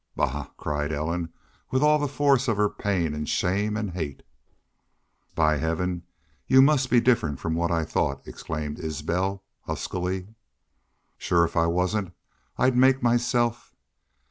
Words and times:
"Bah!" 0.15 0.47
cried 0.57 0.91
Ellen, 0.91 1.31
with 1.69 1.83
all 1.83 1.99
the 1.99 2.07
force 2.07 2.47
of 2.47 2.57
her 2.57 2.69
pain 2.69 3.13
and 3.13 3.29
shame 3.29 3.77
and 3.77 3.91
hate. 3.91 4.23
"By 5.35 5.57
Heaven, 5.57 6.01
you 6.47 6.59
must 6.59 6.89
be 6.89 6.99
different 6.99 7.39
from 7.39 7.53
what 7.53 7.69
I 7.69 7.85
thought!" 7.85 8.27
exclaimed 8.27 8.79
Isbel, 8.79 9.43
huskily. 9.67 10.29
"Shore 11.19 11.43
if 11.45 11.55
I 11.55 11.67
wasn't, 11.67 12.13
I'd 12.57 12.75
make 12.75 13.03
myself.... 13.03 13.75